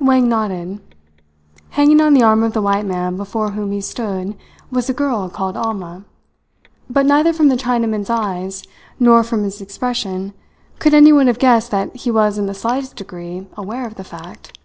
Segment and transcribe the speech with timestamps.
[0.00, 0.80] Wang nodded.
[1.70, 4.36] Hanging on the arm of the white man before whom he stood
[4.68, 6.04] was the girl called Alma;
[6.90, 8.64] but neither from the Chinaman's eyes
[8.98, 10.32] nor from his expression
[10.80, 14.58] could anyone have guessed that he was in the slightest degree aware of the fact.